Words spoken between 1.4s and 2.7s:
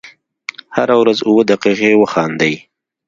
دقیقې وخاندئ.